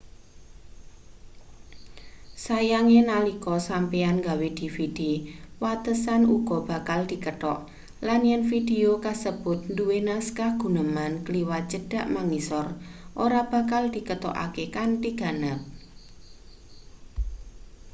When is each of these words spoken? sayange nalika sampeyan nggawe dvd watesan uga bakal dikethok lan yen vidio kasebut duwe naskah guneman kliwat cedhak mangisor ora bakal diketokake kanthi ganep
sayange 2.43 2.99
nalika 3.09 3.55
sampeyan 3.69 4.15
nggawe 4.21 4.47
dvd 4.57 4.99
watesan 5.63 6.21
uga 6.35 6.57
bakal 6.69 6.99
dikethok 7.11 7.59
lan 8.07 8.21
yen 8.29 8.41
vidio 8.51 8.91
kasebut 9.05 9.59
duwe 9.77 9.97
naskah 10.09 10.51
guneman 10.61 11.13
kliwat 11.25 11.63
cedhak 11.71 12.05
mangisor 12.15 12.67
ora 13.25 13.41
bakal 13.53 13.83
diketokake 13.95 14.65
kanthi 14.75 15.11
ganep 15.21 15.59